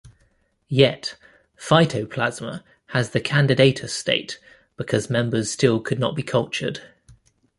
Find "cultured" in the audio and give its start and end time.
6.23-6.81